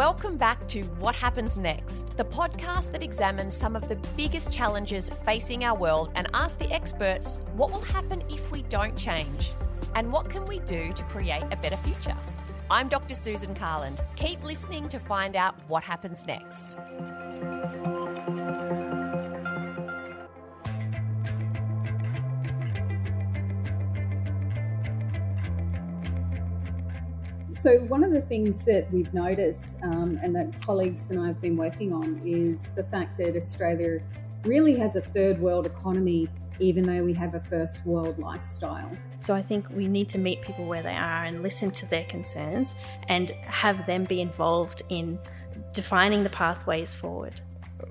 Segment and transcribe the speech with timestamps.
[0.00, 5.10] Welcome back to What Happens Next, the podcast that examines some of the biggest challenges
[5.26, 9.52] facing our world and asks the experts what will happen if we don't change
[9.94, 12.16] and what can we do to create a better future.
[12.70, 13.12] I'm Dr.
[13.12, 14.00] Susan Carland.
[14.16, 16.78] Keep listening to find out what happens next.
[27.60, 31.42] So, one of the things that we've noticed um, and that colleagues and I have
[31.42, 34.00] been working on is the fact that Australia
[34.44, 36.26] really has a third world economy,
[36.58, 38.90] even though we have a first world lifestyle.
[39.20, 42.04] So, I think we need to meet people where they are and listen to their
[42.04, 42.76] concerns
[43.08, 45.18] and have them be involved in
[45.74, 47.42] defining the pathways forward.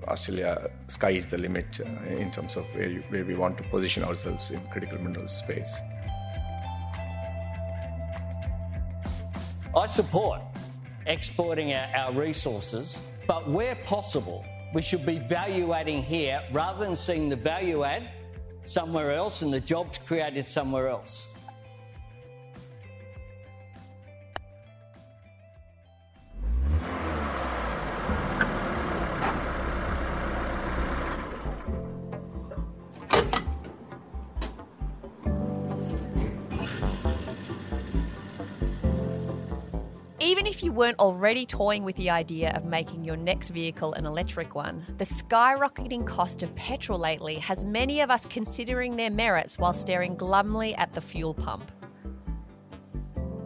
[0.08, 3.62] Australia, sky is the limit uh, in terms of where, you, where we want to
[3.64, 5.80] position ourselves in critical minerals space.
[9.90, 10.40] Support
[11.06, 16.96] exporting our, our resources, but where possible, we should be value adding here rather than
[16.96, 18.08] seeing the value add
[18.62, 21.29] somewhere else and the jobs created somewhere else.
[40.80, 45.04] Weren't already toying with the idea of making your next vehicle an electric one, the
[45.04, 50.74] skyrocketing cost of petrol lately has many of us considering their merits while staring glumly
[50.76, 51.70] at the fuel pump.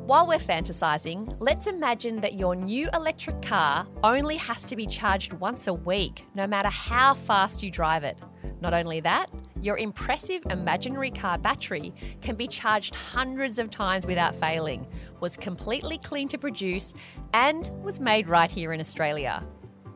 [0.06, 5.32] While we're fantasizing, let's imagine that your new electric car only has to be charged
[5.32, 8.16] once a week, no matter how fast you drive it.
[8.64, 9.28] Not only that,
[9.60, 14.86] your impressive imaginary car battery can be charged hundreds of times without failing,
[15.20, 16.94] was completely clean to produce,
[17.34, 19.44] and was made right here in Australia.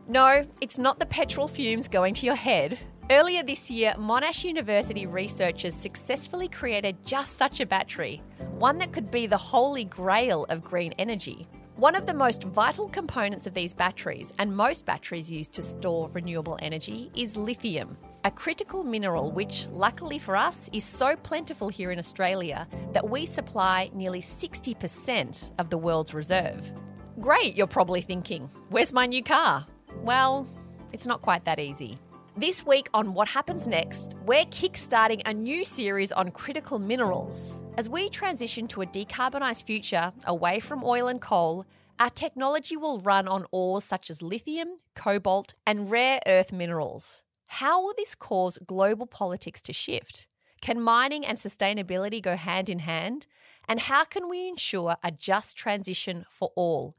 [0.06, 2.78] No, it's not the petrol fumes going to your head.
[3.10, 8.21] Earlier this year, Monash University researchers successfully created just such a battery,
[8.59, 11.48] one that could be the holy grail of green energy.
[11.76, 16.10] One of the most vital components of these batteries, and most batteries used to store
[16.12, 21.90] renewable energy, is lithium, a critical mineral which, luckily for us, is so plentiful here
[21.90, 26.72] in Australia that we supply nearly 60% of the world's reserve.
[27.20, 29.66] Great, you're probably thinking, where's my new car?
[30.02, 30.46] Well,
[30.92, 31.98] it's not quite that easy.
[32.36, 37.60] This week on What Happens Next, we're kickstarting a new series on critical minerals.
[37.76, 41.66] As we transition to a decarbonised future away from oil and coal,
[41.98, 47.22] our technology will run on ores such as lithium, cobalt, and rare earth minerals.
[47.53, 50.26] How will this cause global politics to shift?
[50.60, 53.26] Can mining and sustainability go hand in hand?
[53.66, 56.94] And how can we ensure a just transition for all?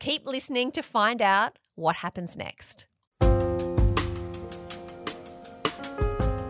[0.00, 2.86] Keep listening to find out what happens next.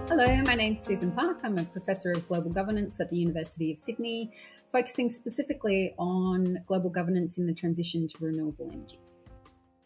[0.08, 1.40] Hello, my name's Susan Park.
[1.42, 4.30] I'm a professor of global governance at the University of Sydney,
[4.70, 9.00] focusing specifically on global governance in the transition to renewable energy.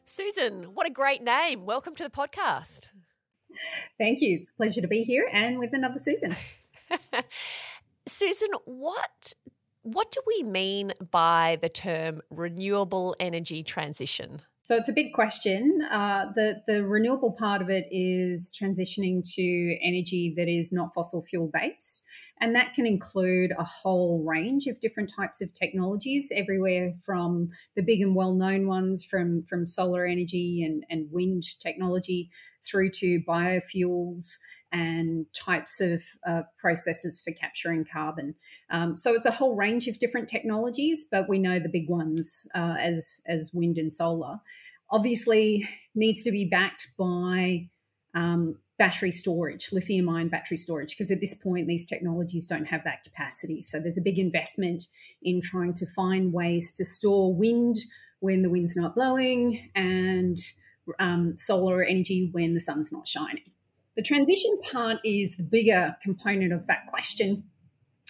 [0.04, 1.64] Susan, what a great name.
[1.64, 2.90] Welcome to the podcast.
[3.98, 4.38] Thank you.
[4.40, 6.36] It's a pleasure to be here and with another Susan.
[8.06, 9.32] Susan, what
[9.82, 14.42] what do we mean by the term renewable energy transition?
[14.66, 15.80] So it's a big question.
[15.92, 21.22] Uh, the the renewable part of it is transitioning to energy that is not fossil
[21.22, 22.02] fuel based,
[22.40, 27.82] and that can include a whole range of different types of technologies, everywhere from the
[27.82, 32.28] big and well known ones, from from solar energy and and wind technology,
[32.60, 34.36] through to biofuels
[34.72, 38.34] and types of uh, processes for capturing carbon.
[38.70, 42.46] Um, so it's a whole range of different technologies, but we know the big ones
[42.54, 44.40] uh, as as wind and solar.
[44.90, 47.68] Obviously, needs to be backed by
[48.14, 52.84] um, battery storage, lithium ion battery storage, because at this point these technologies don't have
[52.84, 53.62] that capacity.
[53.62, 54.86] So there's a big investment
[55.22, 57.78] in trying to find ways to store wind
[58.20, 60.38] when the wind's not blowing and
[60.98, 63.50] um, solar energy when the sun's not shining.
[63.96, 67.44] The transition part is the bigger component of that question,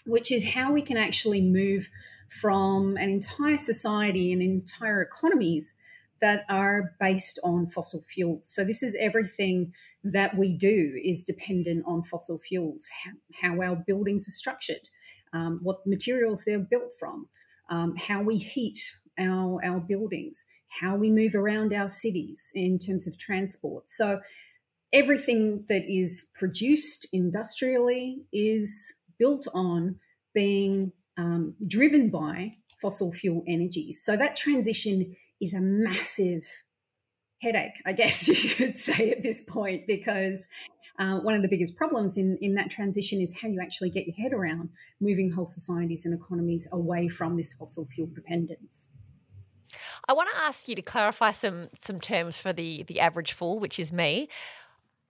[0.04, 1.88] which is how we can actually move
[2.28, 5.74] from an entire society and entire economies
[6.20, 8.48] that are based on fossil fuels.
[8.48, 9.72] So this is everything
[10.02, 12.88] that we do is dependent on fossil fuels,
[13.40, 14.90] how, our buildings are structured,
[15.32, 17.28] um, what materials they're built from,
[17.68, 20.46] um, how we heat our, our buildings,
[20.80, 23.90] how we move around our cities in terms of transport.
[23.90, 24.20] So
[24.92, 29.96] everything that is produced industrially is built on
[30.34, 34.02] being um, driven by fossil fuel energies.
[34.04, 36.42] So that transition is a massive
[37.42, 40.48] headache, I guess you could say at this point, because
[40.98, 44.06] uh, one of the biggest problems in, in that transition is how you actually get
[44.06, 48.88] your head around moving whole societies and economies away from this fossil fuel dependence.
[50.08, 53.58] I want to ask you to clarify some some terms for the the average fool,
[53.58, 54.28] which is me.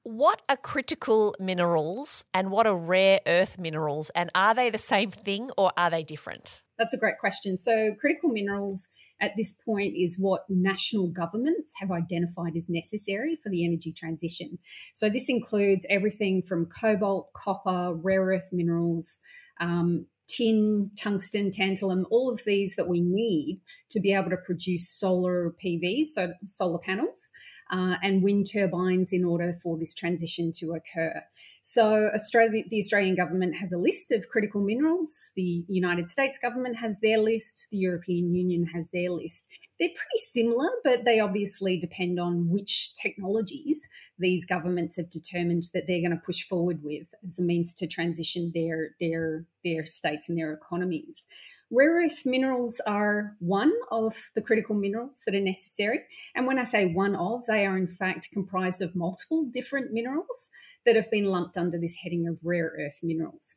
[0.06, 5.10] What are critical minerals and what are rare earth minerals, and are they the same
[5.10, 6.62] thing or are they different?
[6.78, 7.58] That's a great question.
[7.58, 13.48] So, critical minerals at this point is what national governments have identified as necessary for
[13.48, 14.58] the energy transition.
[14.94, 19.18] So, this includes everything from cobalt, copper, rare earth minerals,
[19.60, 23.60] um, tin, tungsten, tantalum, all of these that we need
[23.90, 27.28] to be able to produce solar PV, so solar panels,
[27.70, 31.22] uh, and wind turbines in order for this transition to occur.
[31.62, 35.32] So, Australia, the Australian government has a list of critical minerals.
[35.34, 37.66] The United States government has their list.
[37.70, 39.46] The European Union has their list.
[39.80, 43.86] They're pretty similar, but they obviously depend on which technologies
[44.18, 47.86] these governments have determined that they're going to push forward with as a means to
[47.86, 51.26] transition their their their states and their economies.
[51.70, 56.00] Rare earth minerals are one of the critical minerals that are necessary.
[56.34, 60.50] And when I say one of, they are in fact comprised of multiple different minerals
[60.84, 63.56] that have been lumped under this heading of rare earth minerals.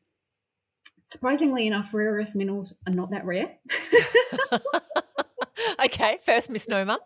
[1.08, 3.58] Surprisingly enough, rare earth minerals are not that rare.
[5.84, 6.98] okay, first misnomer.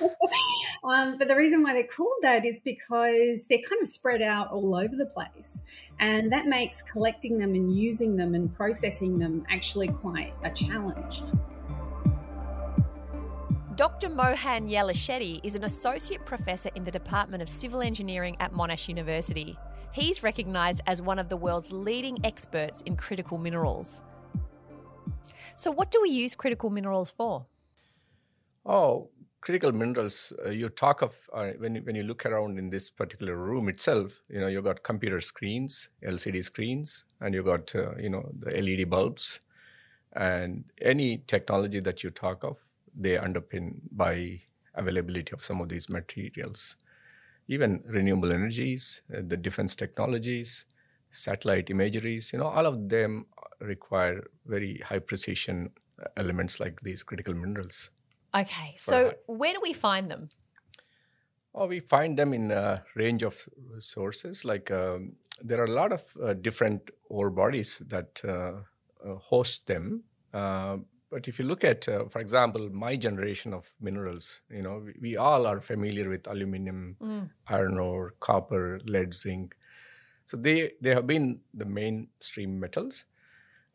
[0.84, 4.50] um, but the reason why they're called that is because they're kind of spread out
[4.50, 5.62] all over the place.
[6.00, 11.22] And that makes collecting them and using them and processing them actually quite a challenge.
[13.76, 14.08] Dr.
[14.08, 19.58] Mohan Yellishetty is an associate professor in the Department of Civil Engineering at Monash University.
[19.92, 24.02] He's recognised as one of the world's leading experts in critical minerals.
[25.56, 27.46] So, what do we use critical minerals for?
[28.66, 30.32] Oh, critical minerals.
[30.44, 34.22] Uh, you talk of uh, when when you look around in this particular room itself.
[34.28, 38.56] You know, you got computer screens, LCD screens, and you got uh, you know the
[38.56, 39.40] LED bulbs,
[40.12, 42.58] and any technology that you talk of,
[42.94, 44.40] they underpin by
[44.74, 46.76] availability of some of these materials.
[47.48, 50.66] Even renewable energies, uh, the defense technologies,
[51.10, 52.32] satellite imageries.
[52.32, 53.26] You know, all of them
[53.60, 55.70] require very high precision
[56.16, 57.90] elements like these critical minerals.
[58.34, 60.28] Okay, so where do we find them?
[61.54, 63.48] Oh, we find them in a range of
[63.78, 64.44] sources.
[64.44, 68.62] Like um, there are a lot of uh, different ore bodies that uh,
[69.08, 70.02] uh, host them.
[70.32, 70.78] Uh,
[71.10, 74.94] but if you look at, uh, for example, my generation of minerals, you know, we,
[75.00, 77.30] we all are familiar with aluminum, mm.
[77.46, 79.54] iron ore, copper, lead, zinc.
[80.26, 83.04] So they they have been the mainstream metals,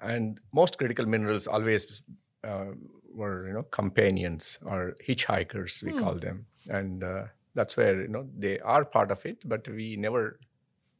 [0.01, 2.01] and most critical minerals always
[2.43, 2.71] uh,
[3.13, 5.99] were you know companions or hitchhikers we hmm.
[5.99, 6.45] call them.
[6.69, 7.23] And uh,
[7.53, 10.39] that's where you know they are part of it but we never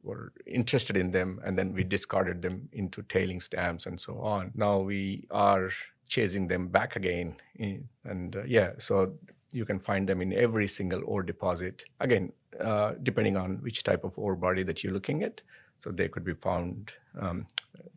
[0.02, 1.40] were interested in them.
[1.44, 4.52] And then we discarded them into tailings dams and so on.
[4.54, 5.70] Now we are
[6.08, 7.36] chasing them back again
[8.04, 9.14] and uh, yeah so
[9.52, 11.84] you can find them in every single ore deposit.
[12.00, 15.42] Again uh, depending on which type of ore body that you're looking at.
[15.78, 17.46] So they could be found um,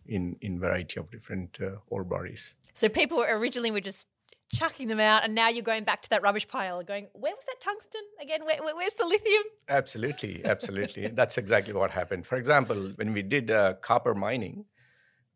[0.05, 2.55] in in variety of different uh, ore bodies.
[2.73, 4.07] So people originally were just
[4.53, 7.45] chucking them out, and now you're going back to that rubbish pile, going, "Where was
[7.45, 8.45] that tungsten again?
[8.45, 11.07] Where, where's the lithium?" Absolutely, absolutely.
[11.07, 12.25] That's exactly what happened.
[12.25, 14.65] For example, when we did uh, copper mining,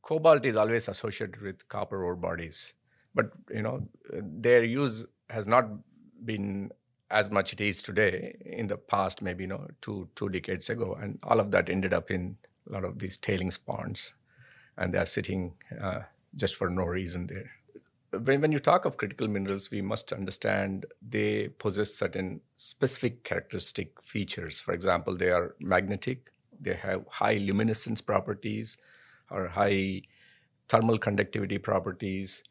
[0.01, 2.73] cobalt is always associated with copper ore bodies,
[3.13, 5.65] but you know their use has not
[6.23, 6.71] been
[7.09, 10.69] as much as it is today in the past maybe you know two two decades
[10.69, 12.37] ago and all of that ended up in
[12.69, 14.13] a lot of these tailings ponds
[14.77, 16.01] and they are sitting uh,
[16.35, 17.51] just for no reason there.
[18.11, 24.01] When, when you talk of critical minerals we must understand they possess certain specific characteristic
[24.01, 24.59] features.
[24.59, 28.77] For example they are magnetic they have high luminescence properties
[29.29, 30.01] or high
[30.69, 32.43] thermal conductivity properties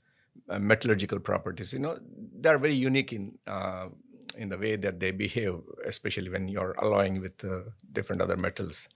[0.49, 1.73] uh, metallurgical properties.
[1.73, 1.99] You know
[2.39, 3.89] they are very unique in uh,
[4.37, 5.55] in the way that they behave,
[5.87, 7.61] especially when you're alloying with uh,
[7.93, 8.89] different other metals.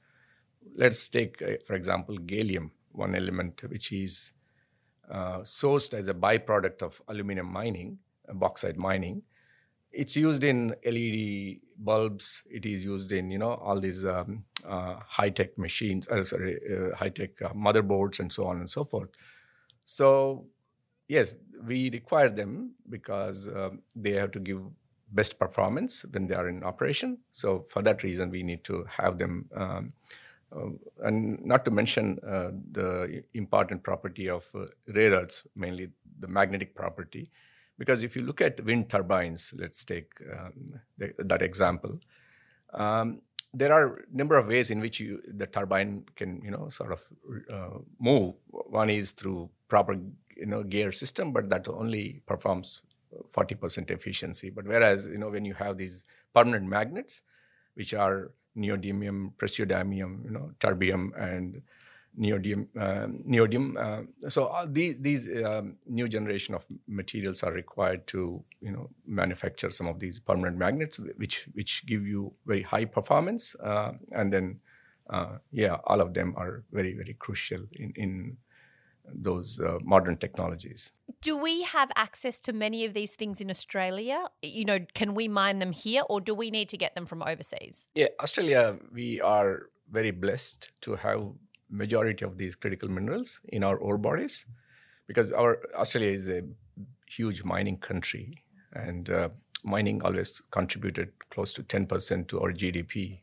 [0.74, 4.32] Let's take, uh, for example, gallium, one element which is
[5.10, 9.22] uh, sourced as a byproduct of aluminum mining, uh, bauxite mining.
[9.92, 12.42] It's used in LED bulbs.
[12.48, 16.60] It is used in you know all these um, uh, high tech machines, uh, sorry,
[16.96, 19.08] high tech motherboards and so on and so forth.
[19.84, 20.46] So
[21.08, 21.34] yes,
[21.66, 24.60] we require them because um, they have to give
[25.12, 27.18] best performance when they are in operation.
[27.32, 29.48] So for that reason, we need to have them.
[29.54, 29.92] Um,
[30.54, 30.70] uh,
[31.04, 36.74] and not to mention uh, the important property of uh, rare earths, mainly the magnetic
[36.74, 37.30] property,
[37.78, 41.98] Because if you look at wind turbines, let's take um, that example.
[42.74, 43.22] Um,
[43.54, 46.92] there are a number of ways in which you, the turbine can, you know, sort
[46.92, 47.02] of
[47.50, 48.34] uh, move.
[48.50, 49.94] One is through proper,
[50.36, 52.82] you know, gear system, but that only performs
[53.34, 54.50] 40% efficiency.
[54.50, 56.04] But whereas, you know, when you have these
[56.34, 57.22] permanent magnets,
[57.74, 61.62] which are neodymium, praseodymium, you know, terbium, and
[62.18, 62.68] neodymium.
[62.76, 63.76] Uh, neodymium.
[63.76, 69.70] Uh, so these these um, new generation of materials are required to you know manufacture
[69.70, 74.60] some of these permanent magnets, which which give you very high performance, uh, and then
[75.08, 78.36] uh, yeah, all of them are very very crucial in in
[79.14, 80.92] those uh, modern technologies.
[81.22, 84.26] Do we have access to many of these things in Australia?
[84.42, 87.22] You know, can we mine them here or do we need to get them from
[87.22, 87.86] overseas?
[87.94, 91.32] Yeah, Australia, we are very blessed to have
[91.68, 94.46] majority of these critical minerals in our ore bodies
[95.06, 96.42] because our Australia is a
[97.08, 99.28] huge mining country and uh,
[99.64, 103.20] mining always contributed close to 10% to our GDP,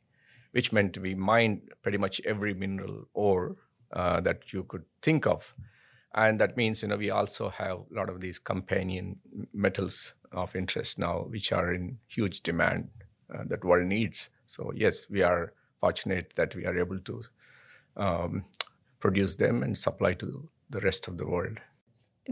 [0.51, 3.55] which meant we mined pretty much every mineral ore
[3.93, 5.53] uh, that you could think of.
[6.13, 9.19] And that means, you know, we also have a lot of these companion
[9.53, 12.89] metals of interest now, which are in huge demand
[13.33, 14.29] uh, that world needs.
[14.47, 17.21] So yes, we are fortunate that we are able to
[17.97, 18.45] um,
[18.99, 21.59] produce them and supply to the rest of the world.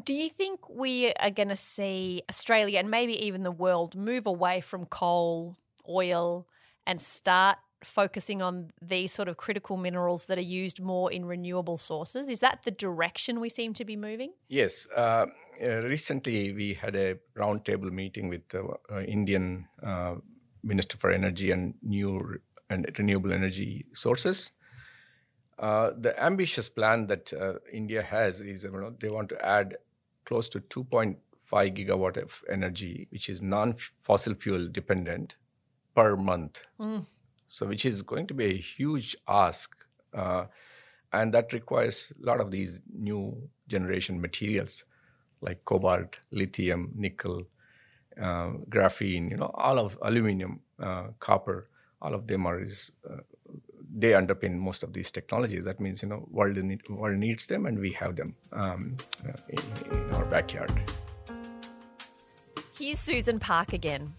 [0.04, 4.26] Do you think we are going to see Australia and maybe even the world move
[4.26, 5.56] away from coal,
[5.88, 6.48] oil,
[6.86, 11.78] and start focusing on these sort of critical minerals that are used more in renewable
[11.78, 12.30] sources?
[12.30, 14.34] Is that the direction we seem to be moving?
[14.48, 14.88] Yes.
[14.96, 15.28] Uh,
[15.64, 20.16] uh, recently, we had a roundtable meeting with the uh, Indian uh,
[20.64, 22.20] Minister for Energy and New
[22.70, 24.52] and Renewable Energy Sources.
[25.58, 29.78] Uh, the ambitious plan that uh, India has is you know, they want to add
[30.26, 31.16] close to 2.5
[31.52, 35.38] gigawatt of energy, which is non-fossil fuel dependent,
[35.96, 36.66] per month.
[36.80, 37.06] Mm.
[37.48, 39.76] So, which is going to be a huge ask,
[40.14, 40.46] uh,
[41.14, 44.84] and that requires a lot of these new generation materials
[45.42, 47.48] like cobalt, lithium, nickel,
[48.20, 49.30] uh, graphene.
[49.30, 51.70] You know, all of aluminum, uh, copper.
[52.02, 53.22] All of them are is uh,
[53.98, 55.66] they underpin most of these technologies.
[55.66, 58.98] That means you know world need, world needs them, and we have them um,
[59.28, 60.72] uh, in, in our backyard.
[62.78, 64.14] Here's Susan Park again.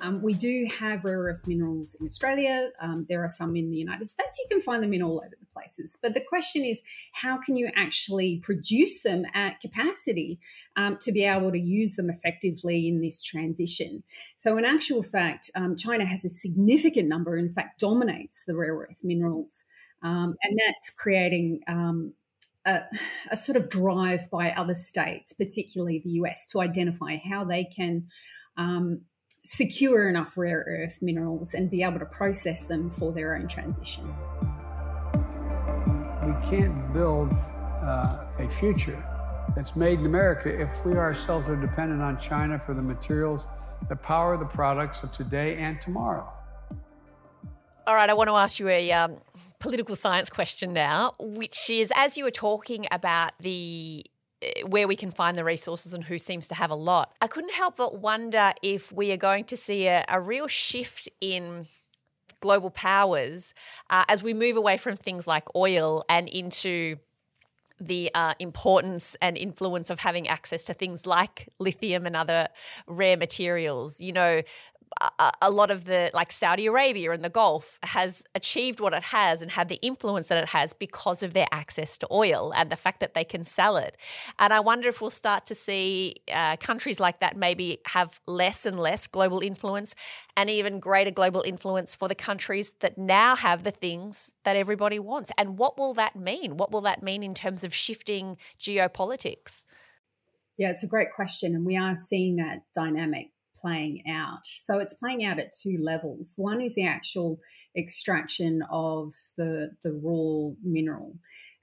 [0.00, 2.70] Um, we do have rare earth minerals in Australia.
[2.80, 4.38] Um, there are some in the United States.
[4.38, 5.98] You can find them in all over the places.
[6.00, 10.40] But the question is, how can you actually produce them at capacity
[10.76, 14.02] um, to be able to use them effectively in this transition?
[14.36, 18.74] So, in actual fact, um, China has a significant number, in fact, dominates the rare
[18.74, 19.64] earth minerals.
[20.02, 22.14] Um, and that's creating um,
[22.64, 22.82] a,
[23.30, 28.06] a, sort of drive by other states, particularly the US, to identify how they can
[28.56, 29.02] um,
[29.50, 34.04] secure enough rare earth minerals and be able to process them for their own transition.
[36.26, 37.32] We can't build
[37.82, 39.02] uh, a future
[39.56, 43.48] that's made in America if we ourselves are dependent on China for the materials
[43.88, 46.30] that power the products of today and tomorrow.
[47.86, 49.16] All right, I want to ask you a um,
[49.60, 54.04] political science question now, which is as you were talking about the
[54.66, 57.14] where we can find the resources and who seems to have a lot.
[57.20, 61.08] I couldn't help but wonder if we are going to see a, a real shift
[61.20, 61.66] in
[62.40, 63.52] global powers
[63.90, 66.96] uh, as we move away from things like oil and into
[67.80, 72.48] the uh, importance and influence of having access to things like lithium and other
[72.86, 74.00] rare materials.
[74.00, 74.42] You know,
[75.42, 79.42] a, lot of the like Saudi Arabia and the Gulf has achieved what it has
[79.42, 82.76] and had the influence that it has because of their access to oil and the
[82.76, 83.96] fact that they can sell it.
[84.38, 88.66] And I wonder if we'll start to see uh, countries like that maybe have less
[88.66, 89.94] and less global influence
[90.36, 94.98] and even greater global influence for the countries that now have the things that everybody
[94.98, 95.30] wants.
[95.38, 96.56] And what will that mean?
[96.56, 99.64] What will that mean in terms of shifting geopolitics?
[100.56, 101.54] Yeah, it's a great question.
[101.54, 103.30] And we are seeing that dynamic
[103.60, 104.46] playing out.
[104.46, 106.34] So it's playing out at two levels.
[106.36, 107.40] One is the actual
[107.76, 111.16] extraction of the, the raw mineral.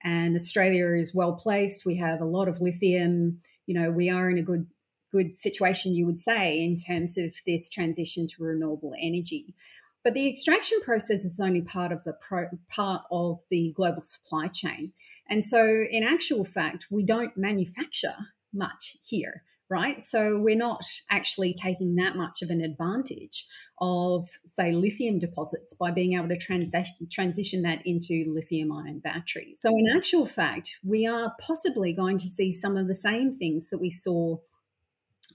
[0.03, 1.85] And Australia is well placed.
[1.85, 3.41] We have a lot of lithium.
[3.65, 4.67] You know, we are in a good
[5.11, 9.55] good situation, you would say, in terms of this transition to renewable energy.
[10.03, 14.47] But the extraction process is only part of the pro, part of the global supply
[14.47, 14.91] chain.
[15.27, 18.15] And so, in actual fact, we don't manufacture
[18.53, 20.05] much here right?
[20.05, 23.45] So we're not actually taking that much of an advantage
[23.81, 29.59] of, say, lithium deposits by being able to transi- transition that into lithium ion batteries.
[29.61, 33.69] So, in actual fact, we are possibly going to see some of the same things
[33.69, 34.37] that we saw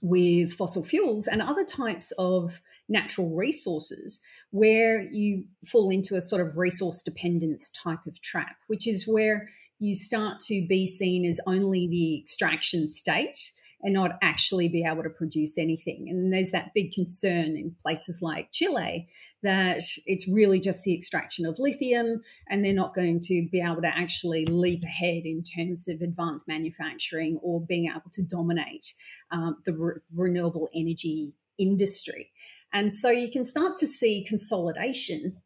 [0.01, 4.19] with fossil fuels and other types of natural resources
[4.49, 9.49] where you fall into a sort of resource dependence type of trap, which is where
[9.79, 13.51] you start to be seen as only the extraction state
[13.83, 16.07] and not actually be able to produce anything.
[16.09, 19.07] And there's that big concern in places like Chile
[19.43, 23.81] that it's really just the extraction of lithium and they're not going to be able
[23.81, 28.93] to actually leap ahead in terms of advanced manufacturing or being able to dominate
[29.31, 32.29] um, the re- renewable energy industry.
[32.73, 35.41] And so you can start to see consolidation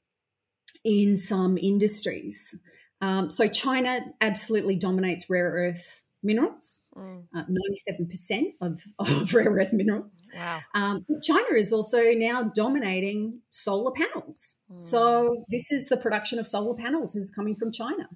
[0.83, 2.55] in some industries.
[3.01, 7.23] Um, so China absolutely dominates rare earth minerals, mm.
[7.33, 10.23] uh, 97% of, of rare earth minerals.
[10.35, 10.59] Wow.
[10.73, 14.57] Um, China is also now dominating solar panels.
[14.71, 14.79] Mm.
[14.79, 18.09] So this is the production of solar panels is coming from China.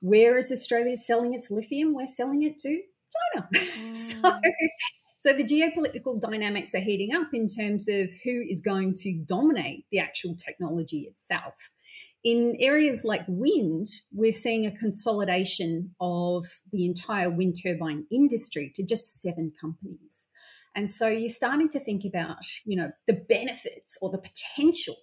[0.00, 1.94] Where is Australia selling its lithium?
[1.94, 2.80] We're selling it to
[3.34, 3.48] China.
[3.76, 3.94] Mm.
[3.94, 4.40] so,
[5.20, 9.84] so the geopolitical dynamics are heating up in terms of who is going to dominate
[9.90, 11.70] the actual technology itself.
[12.24, 18.84] In areas like wind, we're seeing a consolidation of the entire wind turbine industry to
[18.84, 20.26] just seven companies.
[20.74, 24.96] And so you're starting to think about, you know, the benefits or the potential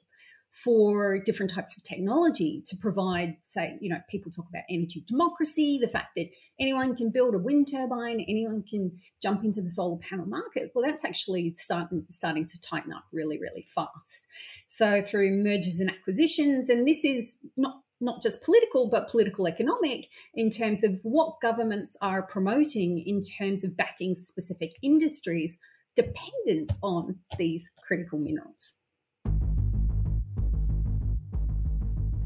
[0.54, 5.80] for different types of technology to provide, say, you know, people talk about energy democracy,
[5.82, 6.28] the fact that
[6.60, 8.92] anyone can build a wind turbine, anyone can
[9.22, 10.72] jump into the solar panel market.
[10.76, 14.28] Well, that's actually starting starting to tighten up really, really fast.
[14.68, 20.08] So through mergers and acquisitions, and this is not not just political, but political economic
[20.36, 25.58] in terms of what governments are promoting in terms of backing specific industries
[25.96, 28.76] dependent on these critical minerals.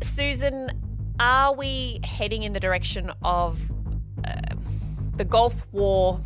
[0.01, 0.69] Susan,
[1.19, 3.71] are we heading in the direction of
[4.25, 4.55] uh,
[5.15, 6.19] the Gulf War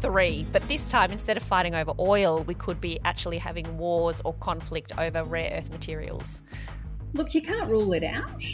[0.00, 4.20] 3, but this time instead of fighting over oil, we could be actually having wars
[4.24, 6.42] or conflict over rare earth materials?
[7.12, 8.44] Look, you can't rule it out.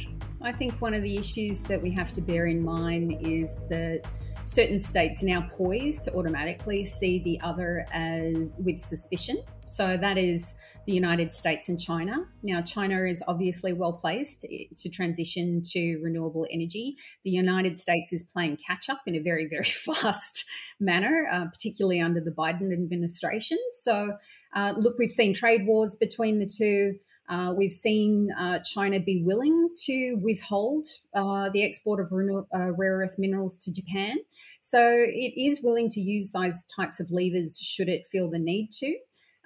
[0.43, 4.03] I think one of the issues that we have to bear in mind is that
[4.45, 9.43] certain states now poised to automatically see the other as with suspicion.
[9.67, 10.55] So that is
[10.87, 12.27] the United States and China.
[12.43, 14.45] Now, China is obviously well placed
[14.77, 16.97] to transition to renewable energy.
[17.25, 20.45] The United States is playing catch up in a very, very fast
[20.79, 23.57] manner, uh, particularly under the Biden administration.
[23.73, 24.17] So,
[24.55, 26.99] uh, look, we've seen trade wars between the two.
[27.33, 32.99] Uh, we've seen uh, China be willing to withhold uh, the export of uh, rare
[32.99, 34.17] earth minerals to Japan.
[34.61, 38.69] So it is willing to use those types of levers should it feel the need
[38.73, 38.99] to.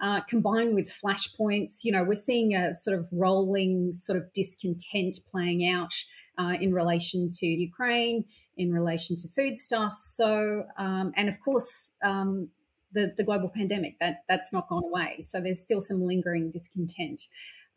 [0.03, 5.19] Uh, combined with flashpoints, you know, we're seeing a sort of rolling sort of discontent
[5.31, 5.95] playing out
[6.39, 8.25] uh, in relation to Ukraine,
[8.57, 10.13] in relation to foodstuffs.
[10.17, 12.49] So, um, and of course, um,
[12.93, 15.21] the, the global pandemic that that's not gone away.
[15.23, 17.23] So there's still some lingering discontent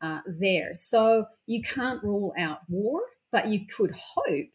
[0.01, 0.71] uh, there.
[0.73, 4.49] So you can't rule out war, but you could hope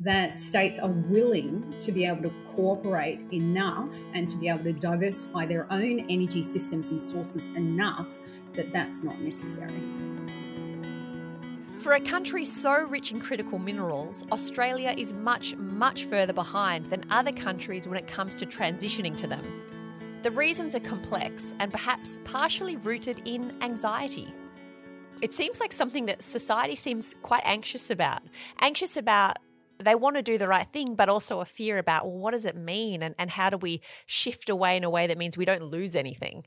[0.00, 4.72] that states are willing to be able to cooperate enough and to be able to
[4.72, 8.20] diversify their own energy systems and sources enough
[8.54, 9.82] that that's not necessary.
[11.80, 17.04] For a country so rich in critical minerals, Australia is much, much further behind than
[17.10, 19.62] other countries when it comes to transitioning to them.
[20.22, 24.34] The reasons are complex and perhaps partially rooted in anxiety.
[25.20, 28.22] It seems like something that society seems quite anxious about.
[28.60, 29.38] Anxious about
[29.82, 32.44] they want to do the right thing, but also a fear about, well, what does
[32.44, 33.02] it mean?
[33.02, 35.94] And, and how do we shift away in a way that means we don't lose
[35.94, 36.44] anything?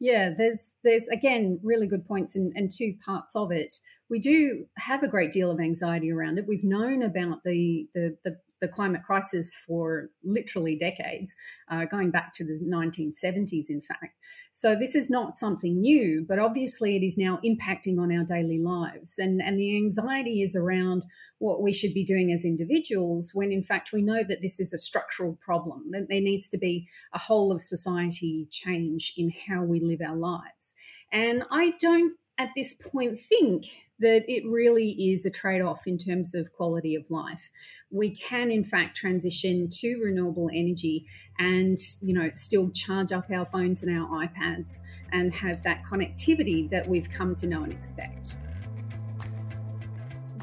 [0.00, 3.74] Yeah, there's there's again really good points and, and two parts of it.
[4.10, 6.46] We do have a great deal of anxiety around it.
[6.48, 11.34] We've known about the the, the the climate crisis for literally decades,
[11.70, 14.16] uh, going back to the 1970s, in fact.
[14.52, 18.58] So this is not something new, but obviously it is now impacting on our daily
[18.58, 19.18] lives.
[19.18, 21.04] And, and the anxiety is around
[21.38, 24.72] what we should be doing as individuals when in fact we know that this is
[24.72, 29.62] a structural problem, that there needs to be a whole of society change in how
[29.62, 30.74] we live our lives.
[31.12, 33.66] And I don't at this point think
[34.00, 37.50] that it really is a trade off in terms of quality of life.
[37.90, 41.06] We can, in fact, transition to renewable energy
[41.38, 44.80] and, you know, still charge up our phones and our iPads
[45.12, 48.36] and have that connectivity that we've come to know and expect.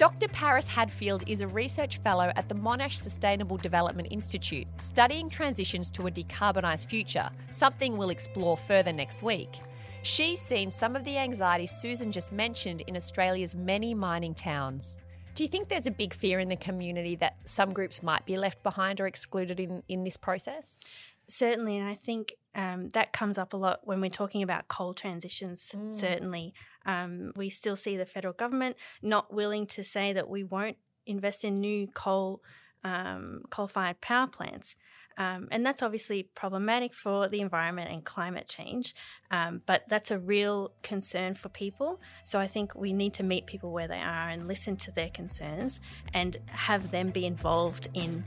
[0.02, 0.30] Dr.
[0.30, 6.08] Paris Hadfield is a research fellow at the Monash Sustainable Development Institute, studying transitions to
[6.08, 9.60] a decarbonised future, something we'll explore further next week.
[10.04, 14.98] She's seen some of the anxiety Susan just mentioned in Australia's many mining towns.
[15.36, 18.36] Do you think there's a big fear in the community that some groups might be
[18.36, 20.80] left behind or excluded in, in this process?
[21.28, 24.94] Certainly, and I think um, that comes up a lot when we're talking about coal
[24.96, 25.94] transitions, mm.
[25.94, 26.54] certainly.
[26.86, 31.46] Um, we still see the federal government not willing to say that we won't invest
[31.46, 32.42] in new coal
[32.84, 34.76] um, coal-fired power plants.
[35.22, 38.96] Um, and that's obviously problematic for the environment and climate change,
[39.30, 42.02] um, but that's a real concern for people.
[42.26, 45.12] So I think we need to meet people where they are and listen to their
[45.12, 45.80] concerns
[46.12, 48.24] and have them be involved in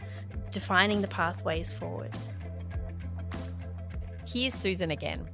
[0.52, 2.12] defining the pathways forward.
[4.28, 5.28] Here's Susan again.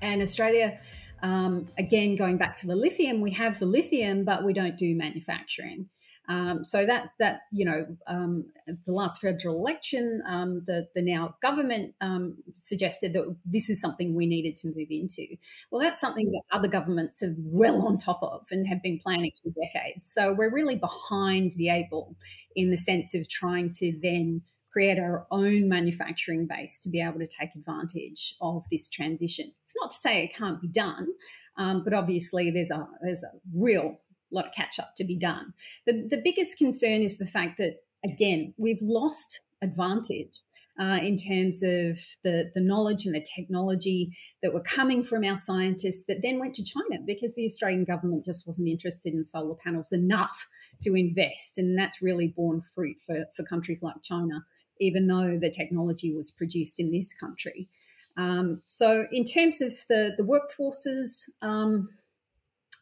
[0.00, 0.78] And Australia,
[1.22, 4.94] um, again, going back to the lithium, we have the lithium, but we don't do
[4.94, 5.90] manufacturing.
[6.28, 11.36] Um, so that that you know, um, the last federal election, um, the the now
[11.40, 15.26] government um, suggested that this is something we needed to move into.
[15.70, 19.32] Well, that's something that other governments are well on top of and have been planning
[19.42, 20.12] for decades.
[20.12, 22.16] So we're really behind the ball
[22.54, 27.18] in the sense of trying to then create our own manufacturing base to be able
[27.18, 29.52] to take advantage of this transition.
[29.64, 31.08] It's not to say it can't be done,
[31.56, 33.98] um, but obviously there's a there's a real
[34.34, 35.54] lot of catch up to be done.
[35.86, 40.40] The, the biggest concern is the fact that, again, we've lost advantage
[40.80, 45.36] uh, in terms of the, the knowledge and the technology that were coming from our
[45.36, 49.56] scientists that then went to China because the Australian government just wasn't interested in solar
[49.56, 50.48] panels enough
[50.82, 51.58] to invest.
[51.58, 54.44] And that's really borne fruit for, for countries like China,
[54.80, 57.68] even though the technology was produced in this country.
[58.16, 61.88] Um, so, in terms of the, the workforces, um,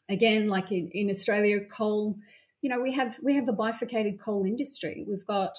[0.09, 2.17] again, like in, in Australia, coal,
[2.63, 5.05] you know, we have we have a bifurcated coal industry.
[5.09, 5.57] We've got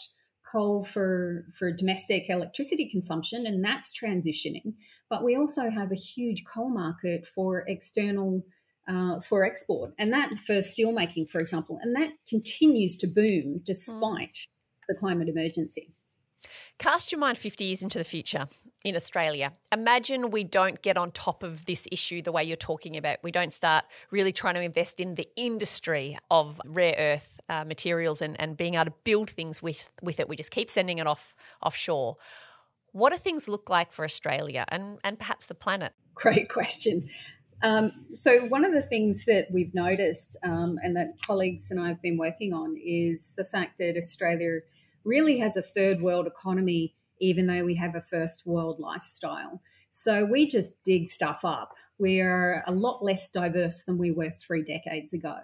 [0.49, 4.73] coal for for domestic electricity consumption, and that's transitioning.
[5.09, 8.45] But we also have a huge coal market for external
[8.87, 14.33] uh, for export, and that for steelmaking, for example, and that continues to boom despite
[14.33, 14.47] mm.
[14.87, 15.91] the climate emergency.
[16.77, 18.47] Cast your mind 50 years into the future
[18.83, 19.53] in Australia.
[19.71, 23.17] Imagine we don't get on top of this issue the way you're talking about.
[23.23, 28.21] We don't start really trying to invest in the industry of rare earth uh, materials
[28.21, 30.29] and, and being able to build things with, with it.
[30.29, 32.17] We just keep sending it off offshore.
[32.91, 35.93] What do things look like for Australia and, and perhaps the planet?
[36.15, 37.09] Great question.
[37.63, 41.87] Um, so, one of the things that we've noticed um, and that colleagues and I
[41.87, 44.59] have been working on is the fact that Australia
[45.03, 49.61] really has a third world economy, even though we have a first world lifestyle.
[49.89, 51.73] So we just dig stuff up.
[51.99, 55.35] We are a lot less diverse than we were three decades ago.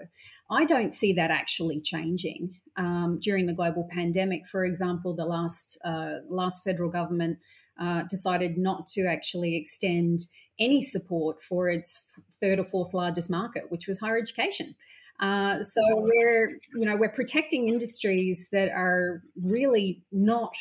[0.51, 2.59] I don't see that actually changing.
[2.75, 7.39] Um, during the global pandemic, for example, the last uh, last federal government
[7.79, 10.27] uh, decided not to actually extend
[10.59, 14.75] any support for its third or fourth largest market, which was higher education.
[15.19, 20.55] Uh, so we're, you know, we're protecting industries that are really not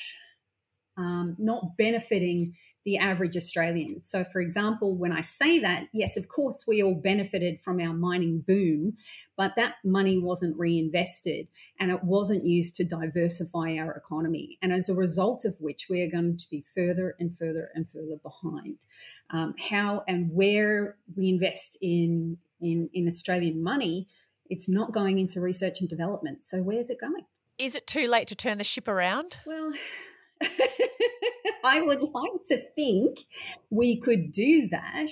[1.03, 4.03] um, not benefiting the average Australian.
[4.03, 7.95] So, for example, when I say that, yes, of course, we all benefited from our
[7.95, 8.97] mining boom,
[9.37, 11.47] but that money wasn't reinvested
[11.79, 14.59] and it wasn't used to diversify our economy.
[14.61, 17.88] And as a result of which, we are going to be further and further and
[17.88, 18.79] further behind.
[19.31, 24.09] Um, how and where we invest in, in, in Australian money
[24.53, 26.45] it's not going into research and development.
[26.45, 27.25] So where's it going?
[27.57, 29.38] Is it too late to turn the ship around?
[29.47, 29.73] Well,
[31.64, 33.18] I would like to think
[33.70, 35.09] we could do that.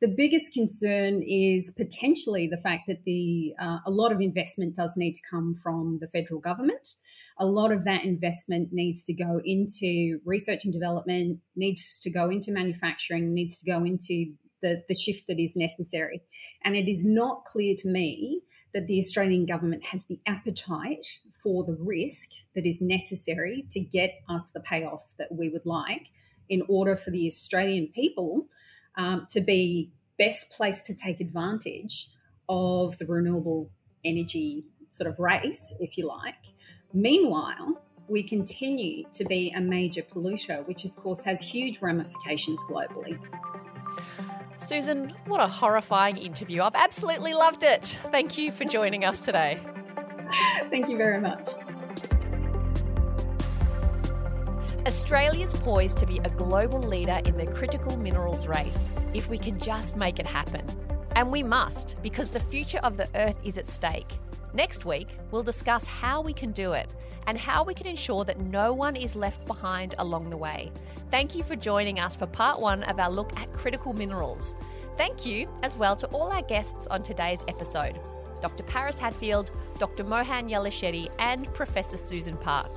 [0.00, 4.94] The biggest concern is potentially the fact that the uh, a lot of investment does
[4.96, 6.96] need to come from the federal government.
[7.38, 12.28] A lot of that investment needs to go into research and development, needs to go
[12.28, 14.34] into manufacturing, needs to go into
[14.64, 16.22] the, the shift that is necessary.
[16.64, 18.40] And it is not clear to me
[18.72, 24.14] that the Australian government has the appetite for the risk that is necessary to get
[24.26, 26.08] us the payoff that we would like
[26.48, 28.46] in order for the Australian people
[28.96, 32.08] um, to be best placed to take advantage
[32.48, 33.70] of the renewable
[34.02, 36.34] energy sort of race, if you like.
[36.94, 43.18] Meanwhile, we continue to be a major polluter, which of course has huge ramifications globally.
[44.58, 46.62] Susan, what a horrifying interview.
[46.62, 48.00] I've absolutely loved it.
[48.10, 49.58] Thank you for joining us today.
[50.70, 51.48] Thank you very much.
[54.86, 59.58] Australia's poised to be a global leader in the critical minerals race if we can
[59.58, 60.64] just make it happen.
[61.16, 64.18] And we must, because the future of the Earth is at stake.
[64.54, 66.94] Next week, we'll discuss how we can do it
[67.26, 70.70] and how we can ensure that no one is left behind along the way.
[71.10, 74.54] Thank you for joining us for part one of our look at critical minerals.
[74.96, 77.98] Thank you as well to all our guests on today's episode
[78.40, 78.62] Dr.
[78.64, 80.04] Paris Hadfield, Dr.
[80.04, 82.70] Mohan Yellishetty, and Professor Susan Park.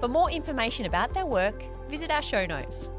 [0.00, 2.90] For more information about their work, visit our show notes.